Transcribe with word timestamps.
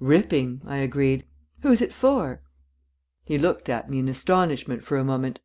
"Ripping," 0.00 0.60
I 0.66 0.78
agreed. 0.78 1.24
"Who's 1.60 1.80
it 1.80 1.92
for?" 1.94 2.42
He 3.22 3.38
looked 3.38 3.68
at 3.68 3.88
me 3.88 4.00
in 4.00 4.08
astonishment 4.08 4.82
for 4.82 4.96
a 4.96 5.04
moment. 5.04 5.38